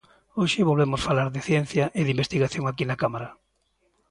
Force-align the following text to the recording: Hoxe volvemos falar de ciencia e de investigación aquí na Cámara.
Hoxe 0.39 0.67
volvemos 0.69 1.01
falar 1.07 1.27
de 1.31 1.45
ciencia 1.49 1.85
e 1.99 2.01
de 2.05 2.13
investigación 2.15 2.65
aquí 2.67 2.83
na 2.87 2.99
Cámara. 3.01 3.29